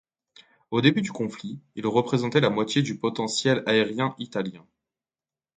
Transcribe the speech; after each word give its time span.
Au 0.71 0.81
début 0.81 1.03
du 1.03 1.11
conflit, 1.11 1.59
il 1.75 1.85
représentait 1.85 2.39
la 2.41 2.49
moitié 2.49 2.81
du 2.81 2.97
potentiel 2.97 3.61
aérien 3.67 4.15
italien. 4.17 4.65